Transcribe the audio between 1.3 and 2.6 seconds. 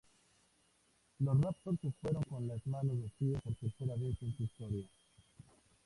Raptors se fueron con